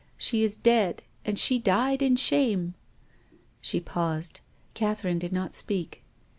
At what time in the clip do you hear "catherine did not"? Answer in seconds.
4.73-5.53